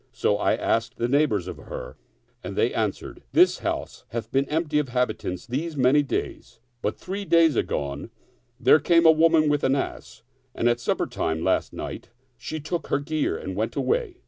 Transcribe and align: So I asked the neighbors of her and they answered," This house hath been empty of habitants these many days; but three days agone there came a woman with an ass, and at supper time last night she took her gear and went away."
So 0.13 0.37
I 0.39 0.55
asked 0.55 0.97
the 0.97 1.07
neighbors 1.07 1.47
of 1.47 1.57
her 1.57 1.95
and 2.43 2.55
they 2.55 2.73
answered," 2.73 3.21
This 3.33 3.59
house 3.59 4.03
hath 4.07 4.31
been 4.31 4.49
empty 4.49 4.79
of 4.79 4.89
habitants 4.89 5.45
these 5.45 5.77
many 5.77 6.01
days; 6.01 6.59
but 6.81 6.97
three 6.97 7.23
days 7.23 7.55
agone 7.55 8.09
there 8.59 8.79
came 8.79 9.05
a 9.05 9.11
woman 9.11 9.47
with 9.47 9.63
an 9.63 9.75
ass, 9.75 10.23
and 10.55 10.67
at 10.67 10.79
supper 10.79 11.05
time 11.05 11.43
last 11.43 11.71
night 11.71 12.09
she 12.35 12.59
took 12.59 12.87
her 12.87 12.97
gear 12.97 13.37
and 13.37 13.55
went 13.55 13.75
away." 13.75 14.17